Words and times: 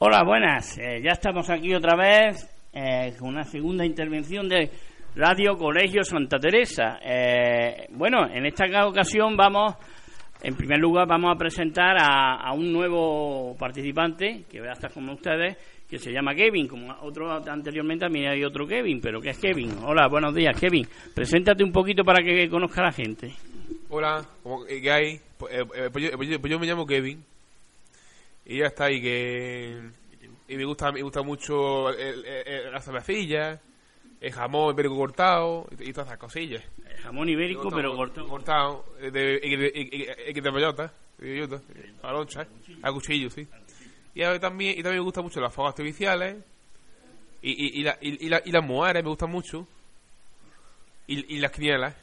Hola, 0.00 0.22
buenas. 0.22 0.78
Eh, 0.78 1.00
ya 1.02 1.10
estamos 1.10 1.50
aquí 1.50 1.74
otra 1.74 1.96
vez 1.96 2.48
eh, 2.72 3.16
con 3.18 3.30
una 3.30 3.42
segunda 3.42 3.84
intervención 3.84 4.48
de 4.48 4.70
Radio 5.16 5.56
Colegio 5.56 6.04
Santa 6.04 6.38
Teresa. 6.38 7.00
Eh, 7.04 7.88
bueno, 7.90 8.24
en 8.32 8.46
esta 8.46 8.86
ocasión 8.86 9.36
vamos, 9.36 9.74
en 10.40 10.54
primer 10.54 10.78
lugar, 10.78 11.08
vamos 11.08 11.34
a 11.34 11.36
presentar 11.36 11.96
a, 11.98 12.52
un 12.52 12.72
nuevo 12.72 13.56
participante 13.58 14.44
que 14.48 14.60
va 14.60 14.70
a 14.70 14.88
con 14.88 15.08
ustedes, 15.08 15.56
que 15.90 15.98
se 15.98 16.12
llama 16.12 16.32
Kevin. 16.32 16.68
Como 16.68 16.94
otro 17.02 17.32
anteriormente 17.32 18.04
también 18.04 18.28
hay 18.28 18.44
otro 18.44 18.68
Kevin, 18.68 19.00
pero 19.00 19.20
que 19.20 19.30
es 19.30 19.38
Kevin. 19.40 19.78
Hola, 19.84 20.06
buenos 20.06 20.32
días, 20.32 20.56
Kevin. 20.60 20.86
Preséntate 21.12 21.64
un 21.64 21.72
poquito 21.72 22.04
para 22.04 22.22
que 22.22 22.48
conozca 22.48 22.84
la 22.84 22.92
gente. 22.92 23.32
Hola, 23.88 24.24
¿qué 24.68 24.92
hay? 24.92 25.20
Pues, 25.36 25.64
pues, 25.66 26.12
pues, 26.16 26.38
pues 26.38 26.52
yo 26.52 26.60
me 26.60 26.66
llamo 26.68 26.86
Kevin. 26.86 27.20
Y 28.48 28.58
ya 28.58 28.66
está, 28.66 28.86
ahí 28.86 29.00
que... 29.00 29.90
Y 30.48 30.56
me 30.56 30.64
gusta, 30.64 30.90
me 30.90 31.02
gusta 31.02 31.20
mucho 31.22 31.90
el, 31.90 32.72
las 32.72 32.82
cervecillas, 32.82 33.60
el 34.18 34.32
jamón 34.32 34.72
ibérico 34.72 34.96
cortado 34.96 35.68
y, 35.78 35.92
todas 35.92 36.08
esas 36.08 36.18
cosillas. 36.18 36.64
El 36.88 36.96
jamón 36.96 37.28
ibérico, 37.28 37.68
pero 37.70 37.94
cortado. 37.94 38.26
Cortado, 38.26 38.84
de, 38.98 39.40
y, 39.42 40.32
que 40.32 40.40
de 40.40 40.50
bellota, 40.50 40.92
de 41.18 41.92
a 42.02 42.12
loncha, 42.12 42.46
a 42.82 42.92
cuchillo, 42.92 43.28
sí. 43.28 43.46
Y 44.14 44.22
también, 44.38 44.72
y 44.78 44.82
también 44.82 45.00
me 45.00 45.04
gustan 45.04 45.24
mucho 45.24 45.38
las 45.40 45.52
fogas 45.52 45.72
artificiales 45.72 46.36
y, 47.42 47.78
y, 47.78 47.82
la, 47.82 47.98
y, 48.00 48.28
la, 48.30 48.42
y 48.44 48.50
las 48.50 48.64
mujeres 48.64 49.04
me 49.04 49.10
gustan 49.10 49.30
mucho. 49.30 49.68
Y, 51.06 51.36
y 51.36 51.38
las 51.38 51.52
quinielas. 51.52 51.94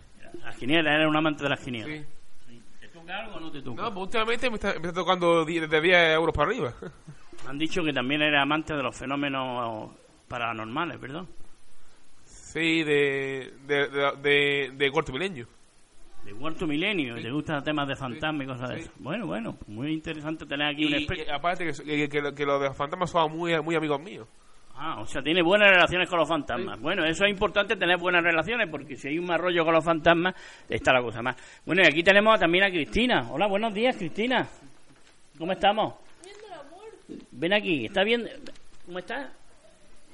Las 0.43 0.55
quinielas, 0.55 0.93
eres 0.93 1.07
un 1.07 1.15
amante 1.15 1.43
de 1.43 1.49
las 1.49 1.59
quinielas. 1.59 1.89
¿Te 1.89 2.05
toca 2.05 2.05
algo 2.05 2.05
o 2.05 2.14
no 3.45 3.51
te 3.51 3.61
toca? 3.61 3.81
No, 3.81 3.93
pues 3.93 4.03
últimamente 4.03 4.49
me 4.49 4.55
está, 4.55 4.73
me 4.73 4.87
está 4.87 4.93
tocando 4.93 5.45
de 5.45 5.81
10 5.81 5.93
euros 6.15 6.33
para 6.35 6.49
arriba. 6.49 6.73
Han 7.47 7.57
dicho 7.57 7.83
que 7.83 7.93
también 7.93 8.21
eres 8.21 8.41
amante 8.41 8.73
de 8.73 8.81
los 8.81 8.97
fenómenos 8.97 9.91
paranormales, 10.27 10.99
¿verdad? 10.99 11.25
Sí, 12.23 12.83
de, 12.83 13.53
de, 13.67 13.87
de, 14.21 14.71
de, 14.73 14.91
cuarto 14.91 15.11
milenio. 15.11 15.47
De 16.23 16.33
cuarto 16.33 16.65
milenio, 16.65 17.15
te 17.15 17.29
gustan 17.29 17.63
temas 17.63 17.87
de 17.87 17.95
fantasmas 17.95 18.45
y 18.45 18.47
cosas 18.47 18.69
de 18.69 18.79
eso. 18.79 18.91
Bueno, 18.97 19.27
bueno, 19.27 19.57
muy 19.67 19.93
interesante 19.93 20.45
tener 20.45 20.67
aquí 20.67 20.85
un 20.85 20.93
experto. 20.95 21.33
aparte 21.33 21.71
que, 21.71 22.09
que, 22.09 22.33
que, 22.33 22.45
los 22.45 22.61
de 22.61 22.73
fantasmas 22.73 23.11
son 23.11 23.37
muy, 23.37 23.61
muy 23.61 23.75
amigos 23.75 24.01
míos. 24.01 24.27
Ah, 24.77 24.99
o 24.99 25.05
sea, 25.05 25.21
tiene 25.21 25.41
buenas 25.41 25.69
relaciones 25.69 26.09
con 26.09 26.19
los 26.19 26.27
fantasmas. 26.27 26.79
Bueno, 26.81 27.05
eso 27.05 27.23
es 27.23 27.31
importante, 27.31 27.77
tener 27.77 27.97
buenas 27.97 28.23
relaciones, 28.23 28.69
porque 28.69 28.97
si 28.97 29.07
hay 29.07 29.17
un 29.17 29.25
mal 29.25 29.39
rollo 29.39 29.63
con 29.63 29.73
los 29.73 29.85
fantasmas, 29.85 30.35
está 30.67 30.91
la 30.91 31.01
cosa 31.01 31.21
más. 31.21 31.37
Bueno, 31.65 31.81
y 31.81 31.85
aquí 31.85 32.03
tenemos 32.03 32.39
también 32.39 32.65
a 32.65 32.69
Cristina. 32.69 33.27
Hola, 33.31 33.47
buenos 33.47 33.73
días, 33.73 33.95
Cristina. 33.95 34.47
¿Cómo 35.37 35.53
estamos? 35.53 35.93
Ven 37.31 37.53
aquí, 37.53 37.85
¿está 37.85 38.03
bien? 38.03 38.27
¿Cómo 38.85 38.99
está? 38.99 39.31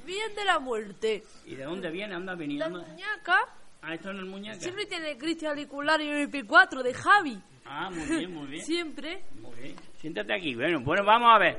Bien 0.06 0.36
de 0.36 0.46
la 0.46 0.60
muerte. 0.60 1.24
¿Y 1.46 1.56
de 1.56 1.64
dónde 1.64 1.90
viene? 1.90 2.16
Anda 2.16 2.36
veniendo. 2.36 2.70
La 2.70 2.86
muñeca. 2.86 3.38
Ah, 3.82 3.96
esto 3.96 4.14
no 4.14 4.22
es 4.22 4.28
muñeca. 4.28 4.60
Siempre 4.60 4.86
tiene 4.86 5.18
Cristian 5.18 5.52
Auricular 5.52 6.00
y 6.02 6.08
el 6.08 6.30
MP4 6.30 6.84
de 6.84 6.94
Javi. 6.94 7.40
Ah, 7.66 7.90
muy 7.90 8.06
bien, 8.06 8.34
muy 8.34 8.48
bien. 8.48 8.66
Siempre. 8.66 9.24
Muy 9.42 9.56
bien. 9.56 9.76
Siéntate 10.02 10.34
aquí. 10.34 10.56
Bueno, 10.56 10.80
bueno, 10.82 11.04
vamos 11.06 11.30
a 11.32 11.38
ver. 11.38 11.58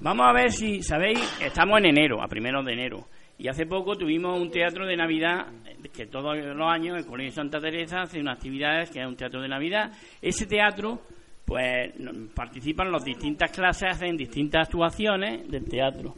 Vamos 0.00 0.26
a 0.26 0.32
ver 0.32 0.50
si, 0.50 0.82
¿sabéis? 0.82 1.20
Estamos 1.38 1.78
en 1.80 1.84
enero, 1.84 2.22
a 2.22 2.26
primeros 2.28 2.64
de 2.64 2.72
enero. 2.72 3.08
Y 3.36 3.46
hace 3.46 3.66
poco 3.66 3.94
tuvimos 3.94 4.40
un 4.40 4.50
teatro 4.50 4.86
de 4.86 4.96
Navidad, 4.96 5.48
que 5.92 6.06
todos 6.06 6.34
los 6.34 6.66
años 6.66 6.96
el 6.96 7.04
Colegio 7.04 7.32
Santa 7.32 7.60
Teresa 7.60 8.00
hace 8.00 8.20
unas 8.20 8.38
actividades 8.38 8.90
que 8.90 9.02
es 9.02 9.06
un 9.06 9.16
teatro 9.16 9.42
de 9.42 9.48
Navidad. 9.48 9.92
Ese 10.22 10.46
teatro 10.46 11.02
pues 11.44 11.92
participan 12.34 12.90
las 12.90 13.04
distintas 13.04 13.50
clases 13.50 14.00
en 14.00 14.16
distintas 14.16 14.66
actuaciones 14.66 15.46
del 15.50 15.68
teatro. 15.68 16.14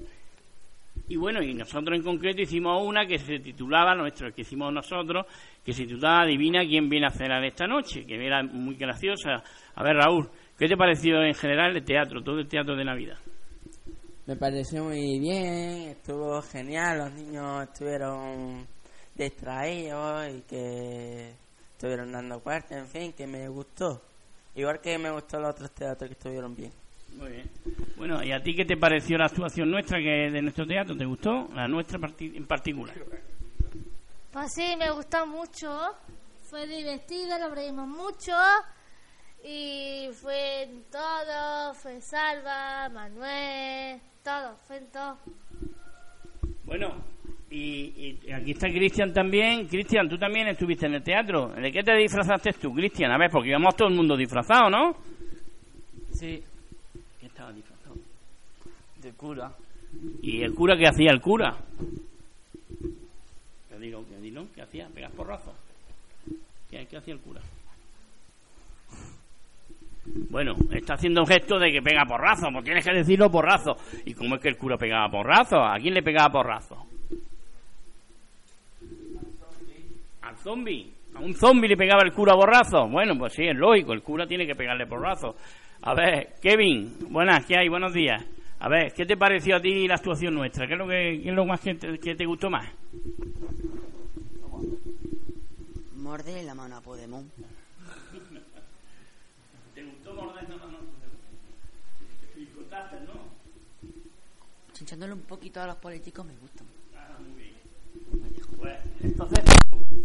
Y 1.09 1.17
bueno, 1.17 1.43
y 1.43 1.53
nosotros 1.53 1.97
en 1.97 2.05
concreto 2.05 2.43
hicimos 2.43 2.81
una 2.85 3.07
que 3.07 3.19
se 3.19 3.41
titulaba, 3.41 3.95
nuestro 3.97 4.33
que 4.33 4.43
hicimos 4.43 4.73
nosotros, 4.73 5.27
que 5.65 5.73
se 5.73 5.85
titulaba 5.85 6.23
Adivina 6.23 6.65
quién 6.65 6.89
viene 6.89 7.07
a 7.07 7.11
cenar 7.11 7.45
esta 7.45 7.67
noche, 7.67 8.05
que 8.07 8.25
era 8.25 8.43
muy 8.45 8.77
graciosa. 8.77 9.43
A 9.75 9.83
ver, 9.83 9.97
Raúl, 9.97 10.29
¿qué 10.59 10.69
te 10.69 10.77
pareció 10.77 11.23
en 11.23 11.35
general 11.35 11.77
el 11.77 11.85
teatro, 11.85 12.23
todo 12.23 12.39
el 12.39 12.49
teatro 12.49 12.77
de 12.77 12.85
Navidad? 12.85 13.19
Me 14.27 14.37
pareció 14.37 14.85
muy 14.85 15.19
bien, 15.21 15.91
estuvo 15.91 16.43
genial, 16.43 16.99
los 16.99 17.13
niños 17.13 17.63
estuvieron 17.63 18.67
distraídos 19.15 20.29
y 20.35 20.41
que 20.43 21.35
estuvieron 21.73 22.11
dando 22.11 22.41
cuarta, 22.41 22.77
en 22.77 22.87
fin, 22.87 23.13
que 23.13 23.27
me 23.27 23.49
gustó. 23.49 24.03
Igual 24.55 24.81
que 24.81 24.99
me 24.99 25.11
gustó 25.11 25.39
los 25.39 25.51
otros 25.51 25.71
teatros 25.73 26.09
que 26.09 26.15
estuvieron 26.15 26.57
bien. 26.57 26.73
Muy 27.17 27.31
bien. 27.31 27.51
Bueno, 27.97 28.23
¿y 28.23 28.33
a 28.33 28.43
ti 28.43 28.55
qué 28.55 28.65
te 28.65 28.77
pareció 28.77 29.17
la 29.17 29.27
actuación 29.27 29.71
nuestra 29.71 29.99
que 29.99 30.31
de 30.31 30.43
nuestro 30.43 30.67
teatro? 30.67 30.97
¿Te 30.97 31.05
gustó? 31.05 31.49
La 31.55 31.69
nuestra 31.69 31.99
en 32.19 32.47
particular. 32.47 32.97
Pues 34.33 34.53
sí, 34.53 34.75
me 34.79 34.91
gustó 34.91 35.27
mucho. 35.27 35.69
Fue 36.43 36.67
divertido, 36.67 37.39
lo 37.39 37.55
reímos 37.55 37.89
mucho. 37.89 38.33
Y 39.49 40.09
fue 40.13 40.65
en 40.65 40.83
todo, 40.91 41.73
fue 41.75 42.01
Salva, 42.01 42.89
Manuel, 42.89 44.01
todo, 44.25 44.57
fue 44.67 44.79
en 44.79 44.87
todo. 44.91 45.19
Bueno, 46.65 46.97
y, 47.49 48.19
aquí 48.33 48.51
está 48.51 48.69
Cristian 48.69 49.13
también. 49.13 49.69
Cristian, 49.69 50.09
tú 50.09 50.19
también 50.19 50.49
estuviste 50.49 50.87
en 50.87 50.95
el 50.95 51.03
teatro. 51.05 51.51
¿De 51.51 51.71
qué 51.71 51.85
te 51.85 51.95
disfrazaste 51.97 52.55
tú, 52.55 52.75
Cristian? 52.75 53.13
A 53.13 53.19
ver, 53.19 53.31
porque 53.31 53.51
íbamos 53.51 53.77
todo 53.77 53.87
el 53.87 53.95
mundo 53.95 54.17
disfrazado, 54.17 54.69
¿no? 54.69 54.97
Sí. 56.11 56.43
¿Qué 57.21 57.27
estaba 57.27 57.53
disfrazado? 57.53 57.95
De 59.01 59.13
cura. 59.13 59.53
¿Y 60.23 60.43
el 60.43 60.55
cura 60.55 60.77
qué 60.77 60.89
hacía 60.89 61.13
el 61.13 61.21
cura? 61.21 61.57
¿Qué 63.69 63.79
digo? 63.79 64.05
¿Qué 64.09 64.21
digo? 64.21 64.45
¿Qué 64.57 64.63
hacía? 64.63 64.89
¿Pegas 64.89 65.13
porrazos? 65.13 65.55
¿Qué, 66.69 66.85
¿Qué 66.87 66.97
hacía 66.97 67.15
el 67.15 67.21
cura? 67.21 67.41
Bueno, 70.31 70.55
está 70.71 70.95
haciendo 70.95 71.23
un 71.23 71.27
gesto 71.27 71.59
de 71.59 71.71
que 71.73 71.83
pega 71.83 72.05
porrazo, 72.07 72.49
pues 72.53 72.65
tienes 72.65 72.85
que 72.85 72.93
decirlo 72.93 73.31
porrazo. 73.31 73.77
¿Y 74.05 74.15
cómo 74.15 74.37
es 74.37 74.41
que 74.41 74.49
el 74.49 74.57
cura 74.57 74.77
pegaba 74.77 75.09
porrazo? 75.11 75.57
¿A 75.57 75.77
quién 75.79 75.95
le 75.95 76.03
pegaba 76.03 76.31
porrazo? 76.31 76.87
zombie. 80.47 80.93
A 81.17 81.21
un 81.21 81.35
zombie 81.35 81.69
le 81.69 81.77
pegaba 81.77 82.03
el 82.05 82.13
cura 82.13 82.35
borrazo. 82.35 82.89
Bueno, 82.89 83.19
pues 83.19 83.33
sí, 83.33 83.45
es 83.45 83.57
lógico, 83.57 83.93
el 83.93 84.03
cura 84.03 84.27
tiene 84.27 84.47
que 84.47 84.55
pegarle 84.55 84.87
porrazo. 84.87 85.35
A 85.83 85.93
ver, 85.93 86.35
Kevin, 86.41 86.97
buenas, 87.11 87.45
¿qué 87.47 87.57
hay? 87.59 87.69
Buenos 87.69 87.93
días. 87.93 88.25
A 88.61 88.69
ver, 88.69 88.93
¿qué 88.93 89.05
te 89.05 89.17
pareció 89.17 89.57
a 89.57 89.61
ti 89.61 89.89
la 89.89 89.97
actuación 89.97 90.35
nuestra? 90.35 90.67
¿Qué 90.67 90.75
es 90.75 90.79
lo, 90.79 90.87
que, 90.87 91.21
qué 91.23 91.29
es 91.29 91.35
lo 91.35 91.45
más 91.45 91.61
que 91.61 91.75
te, 91.75 92.25
gustó 92.25 92.49
más? 92.49 92.67
Morde 95.97 96.43
la 96.45 96.55
mano 96.55 96.77
a 96.77 96.81
Podemon. 96.81 97.29
¿Te 99.87 99.93
gustó 99.93 100.15
morder 100.15 100.49
la 100.49 100.57
mano 100.57 100.79
a 100.79 102.35
Te 102.35 102.41
disfrutaste, 102.41 102.97
¿no? 103.07 103.13
Chinchándole 104.73 105.13
un 105.13 105.21
poquito 105.21 105.61
a 105.61 105.67
los 105.69 105.77
políticos 105.77 106.27
me 106.27 106.37
gustan. 106.39 106.67
Ah, 106.97 107.17
muy 107.21 107.41
bien. 107.41 107.55
Pues, 108.59 108.79
entonces, 109.01 109.45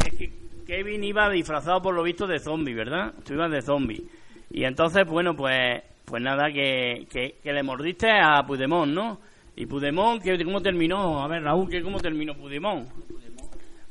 es 0.05 0.13
que 0.13 0.31
Kevin 0.67 1.03
iba 1.03 1.27
disfrazado 1.31 1.81
por 1.81 1.95
lo 1.95 2.03
visto 2.03 2.27
de 2.27 2.39
zombie, 2.39 2.75
¿verdad? 2.75 3.15
Tú 3.25 3.33
ibas 3.33 3.49
de 3.49 3.63
zombie. 3.63 4.05
Y 4.51 4.65
entonces, 4.65 5.07
bueno, 5.07 5.35
pues 5.35 5.81
pues 6.05 6.21
nada, 6.21 6.51
que, 6.51 7.07
que, 7.09 7.39
le 7.43 7.63
mordiste 7.63 8.11
a 8.11 8.45
Pudemón, 8.45 8.93
¿no? 8.93 9.19
Y 9.55 9.65
Pudemón, 9.65 10.19
¿cómo 10.43 10.61
terminó? 10.61 11.23
A 11.23 11.27
ver, 11.27 11.41
Raúl, 11.41 11.69
¿qué, 11.69 11.81
¿cómo 11.81 11.99
terminó 11.99 12.35
Pudemón? 12.35 12.87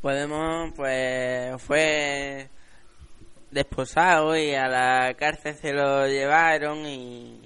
Pudemón, 0.01 0.73
pues 0.73 1.61
fue 1.63 2.49
desposado 3.51 4.37
y 4.37 4.55
a 4.55 4.69
la 4.69 5.15
cárcel 5.15 5.55
se 5.55 5.73
lo 5.73 6.07
llevaron 6.07 6.87
y, 6.87 7.41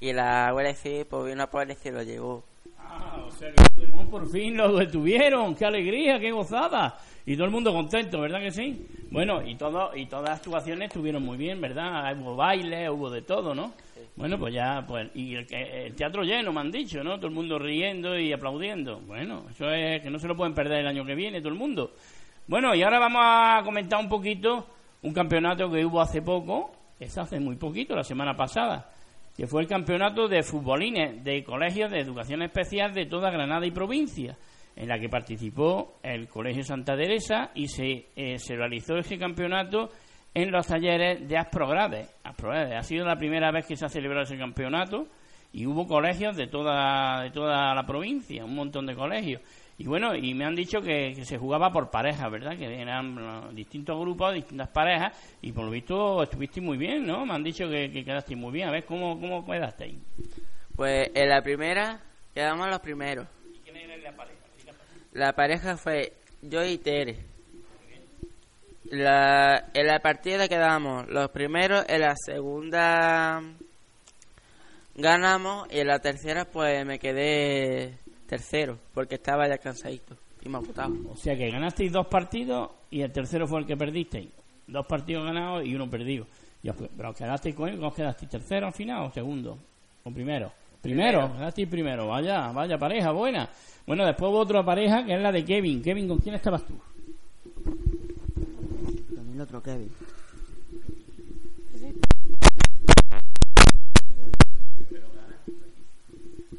y 0.00 0.12
la 0.12 0.50
Guardia 0.52 1.04
por 1.06 1.30
y 1.70 1.74
se 1.74 1.90
lo 1.90 2.02
llevó. 2.02 2.44
Ah, 2.78 3.24
o 3.26 3.30
sea 3.30 3.50
que 3.52 3.86
por 4.10 4.30
fin 4.30 4.56
lo 4.56 4.76
detuvieron, 4.76 5.54
qué 5.54 5.64
alegría, 5.64 6.20
qué 6.20 6.30
gozada 6.30 6.98
y 7.26 7.34
todo 7.34 7.46
el 7.46 7.52
mundo 7.52 7.72
contento, 7.72 8.20
¿verdad 8.20 8.40
que 8.40 8.50
sí? 8.50 8.86
Bueno, 9.10 9.42
y 9.46 9.54
todo 9.54 9.96
y 9.96 10.06
todas 10.06 10.28
las 10.28 10.38
actuaciones 10.40 10.88
estuvieron 10.88 11.22
muy 11.22 11.38
bien, 11.38 11.60
¿verdad? 11.60 12.14
Hubo 12.18 12.36
baile, 12.36 12.90
hubo 12.90 13.10
de 13.10 13.22
todo, 13.22 13.54
¿no? 13.54 13.72
Bueno, 14.16 14.38
pues 14.38 14.54
ya, 14.54 14.84
pues, 14.86 15.08
y 15.14 15.34
el, 15.34 15.94
teatro 15.96 16.22
lleno, 16.22 16.52
me 16.52 16.60
han 16.60 16.70
dicho, 16.70 17.02
¿no? 17.02 17.16
Todo 17.16 17.28
el 17.28 17.32
mundo 17.32 17.58
riendo 17.58 18.16
y 18.18 18.32
aplaudiendo. 18.32 19.00
Bueno, 19.00 19.44
eso 19.50 19.70
es 19.70 20.02
que 20.02 20.10
no 20.10 20.18
se 20.18 20.28
lo 20.28 20.36
pueden 20.36 20.54
perder 20.54 20.80
el 20.80 20.86
año 20.86 21.04
que 21.04 21.14
viene, 21.14 21.40
todo 21.40 21.52
el 21.52 21.58
mundo. 21.58 21.92
Bueno, 22.46 22.74
y 22.74 22.82
ahora 22.82 22.98
vamos 23.00 23.22
a 23.24 23.62
comentar 23.64 23.98
un 23.98 24.08
poquito 24.08 24.66
un 25.04 25.12
campeonato 25.12 25.70
que 25.70 25.84
hubo 25.84 26.00
hace 26.00 26.22
poco, 26.22 26.72
es 26.98 27.16
hace 27.18 27.38
muy 27.38 27.56
poquito, 27.56 27.94
la 27.94 28.02
semana 28.02 28.34
pasada, 28.34 28.90
que 29.36 29.46
fue 29.46 29.60
el 29.60 29.68
campeonato 29.68 30.28
de 30.28 30.42
futbolines 30.42 31.22
de 31.22 31.44
colegios 31.44 31.90
de 31.90 32.00
educación 32.00 32.42
especial 32.42 32.94
de 32.94 33.04
toda 33.04 33.30
Granada 33.30 33.66
y 33.66 33.70
provincia 33.70 34.36
en 34.74 34.88
la 34.88 34.98
que 34.98 35.10
participó 35.10 35.98
el 36.02 36.26
Colegio 36.26 36.64
Santa 36.64 36.96
Teresa 36.96 37.50
y 37.54 37.68
se, 37.68 38.06
eh, 38.16 38.38
se 38.38 38.56
realizó 38.56 38.96
ese 38.96 39.18
campeonato 39.18 39.90
en 40.32 40.50
los 40.50 40.66
talleres 40.66 41.28
de 41.28 41.36
Asprograde. 41.36 42.06
Asprograde. 42.24 42.74
Ha 42.74 42.82
sido 42.82 43.04
la 43.04 43.16
primera 43.16 43.52
vez 43.52 43.66
que 43.66 43.76
se 43.76 43.84
ha 43.84 43.90
celebrado 43.90 44.24
ese 44.24 44.38
campeonato 44.38 45.06
y 45.52 45.66
hubo 45.66 45.86
colegios 45.86 46.34
de 46.34 46.46
toda, 46.46 47.22
de 47.22 47.30
toda 47.30 47.74
la 47.74 47.84
provincia, 47.84 48.44
un 48.44 48.54
montón 48.54 48.86
de 48.86 48.96
colegios. 48.96 49.42
Y 49.76 49.86
bueno, 49.86 50.14
y 50.14 50.34
me 50.34 50.44
han 50.44 50.54
dicho 50.54 50.80
que, 50.80 51.14
que 51.16 51.24
se 51.24 51.36
jugaba 51.36 51.72
por 51.72 51.90
parejas, 51.90 52.30
¿verdad? 52.30 52.56
Que 52.56 52.80
eran 52.80 53.54
distintos 53.54 53.98
grupos, 53.98 54.34
distintas 54.34 54.68
parejas, 54.68 55.12
y 55.42 55.50
por 55.50 55.64
lo 55.64 55.70
visto 55.72 56.22
estuviste 56.22 56.60
muy 56.60 56.76
bien, 56.78 57.04
¿no? 57.04 57.26
Me 57.26 57.34
han 57.34 57.42
dicho 57.42 57.68
que, 57.68 57.90
que 57.90 58.04
quedaste 58.04 58.36
muy 58.36 58.52
bien. 58.52 58.68
A 58.68 58.72
ver, 58.72 58.84
¿cómo, 58.84 59.18
cómo 59.18 59.44
quedaste 59.44 59.84
ahí? 59.84 59.98
Pues 60.76 61.10
en 61.14 61.28
la 61.28 61.42
primera 61.42 62.00
quedamos 62.32 62.68
los 62.68 62.80
primeros. 62.80 63.26
¿Y 63.52 63.58
quién 63.58 63.76
era 63.76 63.96
la 63.96 64.16
pareja? 64.16 64.38
La 65.12 65.32
pareja 65.32 65.76
fue 65.76 66.12
yo 66.42 66.64
y 66.64 66.78
Tere. 66.78 67.18
La, 68.84 69.70
en 69.72 69.86
la 69.86 69.98
partida 70.00 70.46
quedamos 70.46 71.08
los 71.08 71.30
primeros, 71.30 71.84
en 71.88 72.00
la 72.00 72.14
segunda 72.16 73.42
ganamos 74.94 75.66
y 75.72 75.80
en 75.80 75.88
la 75.88 75.98
tercera 75.98 76.44
pues 76.44 76.86
me 76.86 76.98
quedé 76.98 77.98
tercero 78.26 78.78
porque 78.92 79.16
estaba 79.16 79.46
ya 79.48 79.58
cansadito 79.58 80.16
y 80.42 80.48
me 80.48 80.56
ha 80.58 80.60
votado. 80.60 80.94
O 81.10 81.16
sea 81.16 81.36
que 81.36 81.50
ganasteis 81.50 81.92
dos 81.92 82.06
partidos 82.06 82.70
y 82.90 83.00
el 83.00 83.12
tercero 83.12 83.46
fue 83.46 83.60
el 83.60 83.66
que 83.66 83.76
perdisteis. 83.76 84.28
Dos 84.66 84.86
partidos 84.86 85.24
ganados 85.24 85.64
y 85.66 85.74
uno 85.74 85.88
perdido. 85.90 86.26
Y 86.62 86.68
os- 86.70 86.76
pero 86.96 87.10
os 87.10 87.16
quedasteis 87.16 87.54
con 87.54 87.68
él, 87.68 87.82
¿os 87.82 87.94
quedasteis 87.94 88.30
tercero 88.30 88.66
al 88.66 88.72
final 88.72 89.04
o 89.06 89.12
segundo? 89.12 89.58
¿O 90.04 90.10
primero? 90.10 90.50
Primero, 90.80 91.32
quedasteis 91.36 91.68
primero. 91.68 92.08
Vaya, 92.08 92.52
vaya 92.52 92.78
pareja, 92.78 93.10
buena. 93.12 93.48
Bueno, 93.86 94.04
después 94.06 94.30
hubo 94.30 94.38
otra 94.38 94.64
pareja 94.64 95.04
que 95.04 95.14
es 95.14 95.20
la 95.20 95.32
de 95.32 95.44
Kevin. 95.44 95.82
Kevin, 95.82 96.08
¿con 96.08 96.18
quién 96.18 96.34
estabas 96.34 96.64
tú? 96.64 96.74
Con 99.14 99.30
el 99.34 99.40
otro 99.40 99.62
Kevin. 99.62 99.90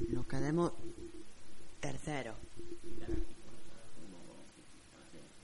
Nos 0.10 0.26
quedamos 0.28 0.72
terceros. 1.80 2.36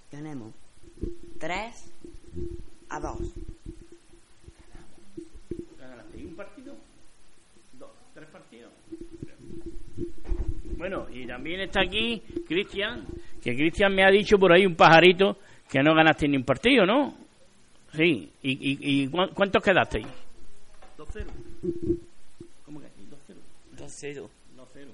Tenemos 0.09 0.51
tres 1.39 1.85
a 2.89 3.00
dos. 3.00 3.17
¿Ganasteis 5.79 6.25
un 6.25 6.35
partido? 6.35 6.75
¿Dos? 7.79 7.89
¿Tres 8.13 8.27
partidos? 8.29 8.71
Bueno, 10.77 11.07
y 11.12 11.25
también 11.51 11.62
está 11.68 11.81
aquí 11.81 12.21
Cristian, 12.48 13.06
que 13.44 13.53
Cristian 13.56 13.94
me 13.94 14.06
ha 14.06 14.09
dicho 14.09 14.38
por 14.39 14.53
ahí 14.53 14.65
un 14.65 14.75
pajarito 14.75 15.38
que 15.69 15.83
no 15.83 15.94
ganaste 15.94 16.27
ni 16.27 16.38
un 16.38 16.44
partido, 16.44 16.86
¿no? 16.86 17.13
Sí, 17.94 18.30
¿y, 18.42 18.51
y, 18.51 18.77
y 19.03 19.07
cuán- 19.09 19.31
cuántos 19.33 19.62
quedasteis? 19.62 20.07
2-0. 20.98 21.25
¿Cómo 22.65 22.80
que 22.80 22.86
aquí? 22.88 23.06
2-0. 23.77 24.30
2-0. 24.56 24.88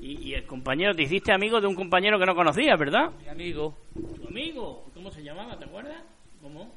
Y, 0.00 0.28
y 0.28 0.34
el 0.34 0.44
compañero, 0.44 0.94
te 0.94 1.04
hiciste 1.04 1.32
amigo 1.32 1.60
de 1.62 1.66
un 1.66 1.74
compañero 1.74 2.18
que 2.18 2.26
no 2.26 2.34
conocías, 2.34 2.78
¿verdad? 2.78 3.10
Mi 3.22 3.28
amigo 3.28 3.74
¿Tu 3.94 4.28
amigo? 4.28 4.84
¿Cómo 4.92 5.10
se 5.10 5.22
llamaba? 5.22 5.58
¿Te 5.58 5.64
acuerdas? 5.64 6.02
¿Cómo? 6.42 6.70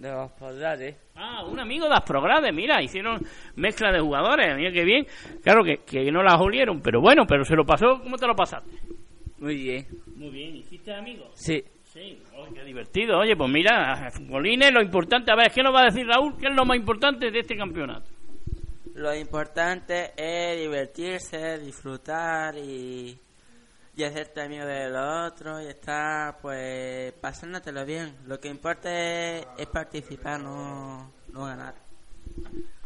De 0.00 0.10
los 0.10 0.32
posgrades. 0.32 0.96
Ah, 1.14 1.44
un 1.44 1.60
amigo 1.60 1.86
de 1.86 1.94
Asprograde, 1.94 2.50
mira, 2.52 2.82
hicieron 2.82 3.20
mezcla 3.56 3.92
de 3.92 4.00
jugadores, 4.00 4.56
mira 4.56 4.72
qué 4.72 4.84
bien. 4.84 5.06
Claro 5.42 5.62
que, 5.62 5.78
que 5.84 6.10
no 6.10 6.22
las 6.22 6.40
olieron, 6.40 6.80
pero 6.80 7.00
bueno, 7.00 7.24
pero 7.28 7.44
se 7.44 7.54
lo 7.54 7.64
pasó, 7.64 8.00
¿cómo 8.02 8.16
te 8.16 8.26
lo 8.26 8.34
pasaste? 8.34 8.70
Muy 9.38 9.56
bien. 9.56 9.86
Muy 10.16 10.30
bien, 10.30 10.56
¿hiciste 10.56 10.94
amigos? 10.94 11.30
Sí. 11.34 11.62
Sí, 11.92 12.22
oh, 12.36 12.46
qué 12.54 12.62
divertido. 12.62 13.18
Oye, 13.18 13.34
pues 13.36 13.50
mira, 13.50 14.08
futbolines, 14.12 14.72
lo 14.72 14.80
importante, 14.80 15.32
a 15.32 15.34
ver, 15.34 15.50
¿qué 15.50 15.60
nos 15.60 15.74
va 15.74 15.80
a 15.80 15.84
decir 15.86 16.06
Raúl? 16.06 16.36
¿Qué 16.38 16.46
es 16.46 16.54
lo 16.54 16.64
más 16.64 16.76
importante 16.76 17.32
de 17.32 17.40
este 17.40 17.56
campeonato? 17.56 18.08
Lo 18.94 19.12
importante 19.12 20.12
es 20.16 20.60
divertirse, 20.60 21.58
disfrutar 21.58 22.56
y, 22.56 23.18
y 23.96 24.02
hacerte 24.04 24.40
amigo 24.42 24.64
de 24.64 24.88
los 24.90 25.32
otros 25.32 25.62
y 25.62 25.66
estar 25.66 26.38
pues 26.40 27.12
pasándotelo 27.14 27.84
bien. 27.84 28.14
Lo 28.26 28.38
que 28.40 28.48
importa 28.48 28.90
es, 28.90 29.46
es 29.58 29.66
participar, 29.66 30.40
no, 30.40 31.12
no 31.32 31.44
ganar. 31.44 31.74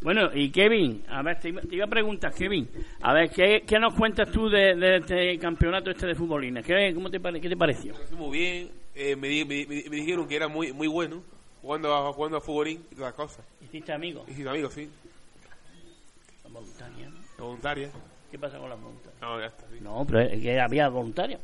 Bueno, 0.00 0.30
y 0.34 0.50
Kevin, 0.50 1.04
a 1.08 1.22
ver, 1.22 1.38
te 1.38 1.48
iba, 1.50 1.60
te 1.62 1.74
iba 1.76 1.84
a 1.84 1.88
preguntar, 1.88 2.32
Kevin, 2.34 2.68
a 3.02 3.12
ver, 3.12 3.30
¿qué, 3.30 3.62
qué 3.66 3.78
nos 3.78 3.94
cuentas 3.94 4.30
tú 4.30 4.48
de, 4.48 4.74
de 4.74 4.96
este 4.96 5.38
campeonato 5.38 5.90
este 5.90 6.06
de 6.06 6.14
futbolines? 6.14 6.64
¿Qué, 6.64 6.92
cómo 6.94 7.10
te, 7.10 7.20
pare- 7.20 7.40
qué 7.40 7.48
te 7.48 7.56
pareció? 7.56 7.94
Muy 8.12 8.38
bien. 8.38 8.70
Eh, 8.94 9.16
me, 9.16 9.28
di- 9.28 9.44
me, 9.44 9.66
me- 9.66 9.96
dijeron 9.96 10.26
que 10.28 10.36
era 10.36 10.46
muy 10.48 10.72
muy 10.72 10.86
bueno 10.88 11.22
jugando 11.62 11.94
a, 11.94 12.12
jugando 12.12 12.38
a 12.38 12.40
futbolín 12.40 12.84
y 12.90 12.94
todas 12.94 13.08
las 13.10 13.14
cosas. 13.14 13.44
¿Hiciste 13.62 13.92
amigos? 13.92 14.28
Y 14.28 14.34
sin 14.34 14.46
amigos, 14.48 14.72
sí. 14.74 14.88
¿no? 16.44 16.60
Voluntaria. 17.38 17.90
¿Qué 18.34 18.38
pasa 18.40 18.58
con 18.58 18.68
las 18.68 18.80
voluntarias? 18.80 19.22
No, 19.22 19.38
ya 19.38 19.46
está. 19.46 19.62
sí. 19.72 19.78
No, 19.80 20.04
pero 20.04 20.22
es 20.22 20.42
que 20.42 20.58
había 20.58 20.88
voluntarios. 20.88 21.40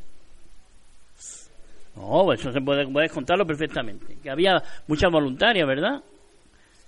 No, 1.94 2.32
eso 2.32 2.50
se 2.50 2.60
puede, 2.60 2.84
puedes 2.88 3.12
contarlo 3.12 3.46
perfectamente. 3.46 4.16
Que 4.20 4.28
había 4.28 4.60
muchas 4.88 5.08
voluntarias, 5.08 5.69
¿verdad? 5.69 6.02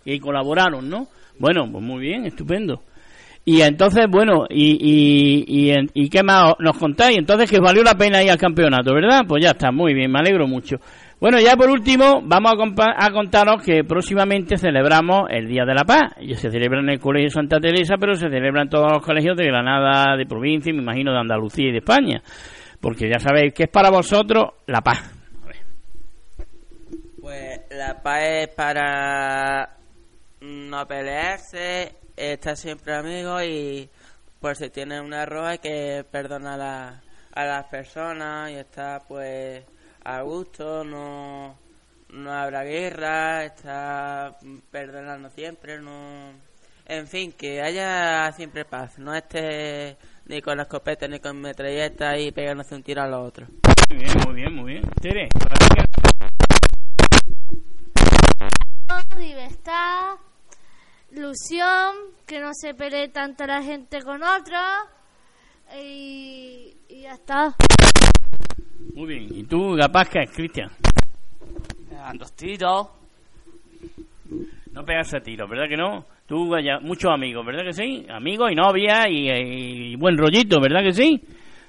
Y 0.04 0.18
colaboraron, 0.18 0.90
¿no? 0.90 1.06
Bueno, 1.38 1.70
pues 1.70 1.84
muy 1.84 2.00
bien, 2.00 2.26
estupendo. 2.26 2.82
Y 3.44 3.60
entonces, 3.60 4.06
bueno, 4.10 4.44
y, 4.50 4.72
y, 4.72 5.70
y, 5.70 5.88
y 5.94 6.08
qué 6.08 6.24
más 6.24 6.54
nos 6.58 6.76
contáis? 6.78 7.16
Entonces 7.18 7.48
que 7.48 7.60
valió 7.60 7.84
la 7.84 7.94
pena 7.94 8.24
ir 8.24 8.30
al 8.32 8.38
campeonato, 8.38 8.92
¿verdad? 8.92 9.20
Pues 9.28 9.44
ya 9.44 9.52
está, 9.52 9.70
muy 9.70 9.94
bien, 9.94 10.10
me 10.10 10.18
alegro 10.18 10.48
mucho. 10.48 10.78
Bueno, 11.22 11.38
ya 11.38 11.56
por 11.56 11.70
último, 11.70 12.20
vamos 12.24 12.52
a, 12.80 13.10
contaros 13.12 13.62
que 13.62 13.84
próximamente 13.84 14.58
celebramos 14.58 15.30
el 15.30 15.46
Día 15.46 15.64
de 15.64 15.72
la 15.72 15.84
Paz. 15.84 16.16
Y 16.20 16.34
se 16.34 16.50
celebra 16.50 16.80
en 16.80 16.90
el 16.90 16.98
Colegio 16.98 17.30
Santa 17.30 17.60
Teresa, 17.60 17.94
pero 17.96 18.16
se 18.16 18.28
celebra 18.28 18.62
en 18.62 18.68
todos 18.68 18.90
los 18.90 19.04
colegios 19.06 19.36
de 19.36 19.44
Granada, 19.44 20.16
de 20.16 20.26
provincia 20.26 20.70
y 20.70 20.72
me 20.72 20.82
imagino 20.82 21.12
de 21.12 21.20
Andalucía 21.20 21.68
y 21.68 21.70
de 21.70 21.78
España. 21.78 22.20
Porque 22.80 23.08
ya 23.08 23.20
sabéis 23.20 23.54
que 23.54 23.62
es 23.62 23.68
para 23.68 23.88
vosotros 23.90 24.46
la 24.66 24.80
paz. 24.80 25.14
Pues 27.20 27.60
la 27.70 28.02
paz 28.02 28.22
es 28.24 28.48
para 28.48 29.76
no 30.40 30.86
pelearse, 30.88 31.92
estar 32.16 32.56
siempre 32.56 32.96
amigos 32.96 33.44
y 33.44 33.88
por 34.40 34.56
si 34.56 34.70
tienes 34.70 35.00
un 35.00 35.14
error 35.14 35.44
hay 35.44 35.58
que 35.58 36.04
perdonar 36.10 36.54
a, 36.54 36.56
la- 36.56 37.02
a 37.32 37.44
las 37.44 37.66
personas 37.68 38.50
y 38.50 38.54
estar 38.54 39.02
pues 39.06 39.62
a 40.04 40.22
gusto, 40.22 40.84
no, 40.84 41.56
no 42.10 42.32
habrá 42.32 42.64
guerra, 42.64 43.44
estar 43.44 44.36
perdonando 44.70 45.30
siempre, 45.30 45.80
no... 45.80 46.32
En 46.84 47.06
fin, 47.06 47.32
que 47.32 47.62
haya 47.62 48.32
siempre 48.32 48.64
paz, 48.64 48.98
no 48.98 49.14
esté 49.14 49.96
ni 50.26 50.42
con 50.42 50.56
la 50.56 50.64
escopeta 50.64 51.06
ni 51.06 51.20
con 51.20 51.40
metralleta 51.40 52.18
y 52.18 52.32
pegándose 52.32 52.74
un 52.74 52.82
tiro 52.82 53.02
a 53.02 53.06
los 53.06 53.28
otros. 53.28 53.48
Muy 53.88 53.98
bien, 53.98 54.12
muy 54.26 54.34
bien, 54.34 54.54
muy 54.54 54.72
bien. 54.72 54.82
Tere, 55.00 55.28
libertad, 59.16 60.16
ilusión, 61.12 61.94
que 62.26 62.40
no 62.40 62.50
se 62.52 62.74
pelee 62.74 63.08
tanto 63.08 63.46
la 63.46 63.62
gente 63.62 64.02
con 64.02 64.22
otra 64.22 64.80
y, 65.76 66.76
y 66.88 67.02
ya 67.02 67.12
está. 67.12 67.54
Muy 68.94 69.06
bien. 69.06 69.28
¿Y 69.30 69.44
tú, 69.44 69.76
capaz 69.78 70.08
que 70.08 70.20
es 70.20 70.30
Cristian? 70.30 70.70
Dos 72.14 72.32
tiros. 72.34 72.88
No 74.72 74.84
pegas 74.84 75.14
a 75.14 75.20
tiros, 75.20 75.48
¿verdad 75.48 75.68
que 75.68 75.76
no? 75.76 76.04
Tú, 76.26 76.48
vaya, 76.48 76.78
muchos 76.80 77.10
amigos, 77.12 77.44
¿verdad 77.44 77.64
que 77.64 77.72
sí? 77.72 78.06
Amigos 78.08 78.50
y 78.50 78.54
novia 78.54 79.08
y, 79.08 79.28
y 79.92 79.96
buen 79.96 80.16
rollito, 80.16 80.60
¿verdad 80.60 80.82
que 80.82 80.92
sí? 80.92 81.22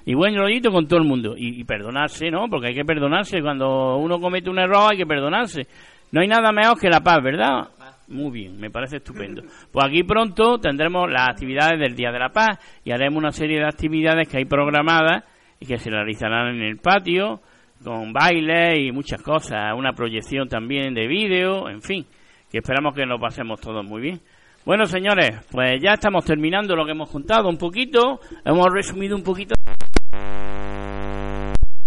Y 0.06 0.14
buen 0.14 0.36
rollito 0.36 0.70
con 0.70 0.86
todo 0.86 1.00
el 1.00 1.06
mundo. 1.06 1.34
Y, 1.36 1.60
y 1.60 1.64
perdonarse, 1.64 2.30
¿no? 2.30 2.48
Porque 2.48 2.68
hay 2.68 2.74
que 2.74 2.84
perdonarse. 2.84 3.40
Cuando 3.40 3.96
uno 3.96 4.18
comete 4.18 4.50
un 4.50 4.58
error 4.58 4.92
hay 4.92 4.98
que 4.98 5.06
perdonarse. 5.06 5.66
No 6.12 6.20
hay 6.20 6.28
nada 6.28 6.52
mejor 6.52 6.78
que 6.78 6.88
la 6.88 7.00
paz, 7.00 7.22
¿verdad? 7.22 7.68
Muy 8.08 8.30
bien, 8.30 8.58
me 8.58 8.70
parece 8.70 8.98
estupendo. 8.98 9.42
Pues 9.72 9.86
aquí 9.86 10.02
pronto 10.02 10.58
tendremos 10.58 11.10
las 11.10 11.30
actividades 11.30 11.80
del 11.80 11.96
Día 11.96 12.12
de 12.12 12.18
la 12.18 12.28
Paz 12.28 12.58
y 12.84 12.92
haremos 12.92 13.18
una 13.18 13.32
serie 13.32 13.58
de 13.58 13.66
actividades 13.66 14.28
que 14.28 14.38
hay 14.38 14.44
programadas 14.44 15.24
y 15.60 15.66
que 15.66 15.78
se 15.78 15.90
realizarán 15.90 16.56
en 16.56 16.62
el 16.62 16.78
patio 16.78 17.40
con 17.82 18.12
baile 18.12 18.80
y 18.80 18.92
muchas 18.92 19.22
cosas, 19.22 19.74
una 19.76 19.92
proyección 19.92 20.48
también 20.48 20.94
de 20.94 21.06
vídeo, 21.06 21.68
en 21.68 21.82
fin, 21.82 22.06
que 22.50 22.58
esperamos 22.58 22.94
que 22.94 23.04
lo 23.04 23.18
pasemos 23.18 23.60
todos 23.60 23.84
muy 23.84 24.00
bien. 24.00 24.20
Bueno, 24.64 24.86
señores, 24.86 25.44
pues 25.50 25.82
ya 25.82 25.92
estamos 25.92 26.24
terminando 26.24 26.74
lo 26.74 26.86
que 26.86 26.92
hemos 26.92 27.10
contado 27.10 27.48
un 27.48 27.58
poquito, 27.58 28.20
hemos 28.44 28.66
resumido 28.72 29.14
un 29.14 29.22
poquito. 29.22 29.54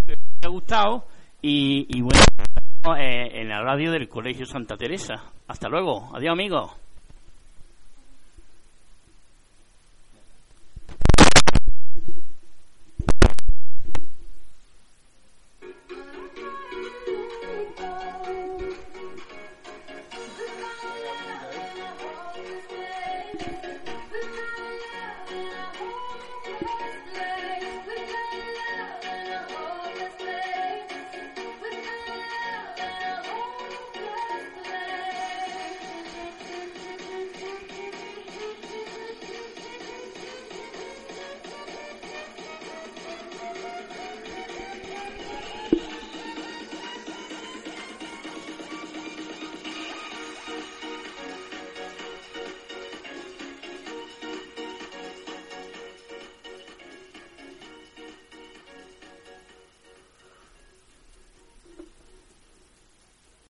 Me 0.06 0.46
ha 0.46 0.48
gustado 0.48 1.06
y, 1.42 1.86
y 1.88 2.00
bueno, 2.00 2.22
eh, 2.96 3.40
en 3.40 3.48
la 3.48 3.60
radio 3.62 3.90
del 3.90 4.08
Colegio 4.08 4.46
Santa 4.46 4.76
Teresa. 4.76 5.14
Hasta 5.48 5.68
luego, 5.68 6.14
adiós 6.14 6.32
amigos. 6.32 6.87